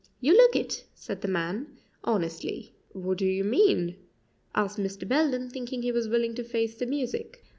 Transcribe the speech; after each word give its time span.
"You 0.19 0.35
look 0.35 0.55
it," 0.55 0.85
said 0.95 1.21
the 1.21 1.27
man 1.27 1.77
honestly. 2.03 2.73
"What 2.91 3.19
do 3.19 3.25
you 3.27 3.43
mean?" 3.43 3.97
asked 4.55 4.79
Mr. 4.79 5.07
Belden, 5.07 5.51
thinking 5.51 5.83
he 5.83 5.91
was 5.91 6.09
willing 6.09 6.33
to 6.33 6.43
face 6.43 6.73
the 6.73 6.87
music. 6.87 7.43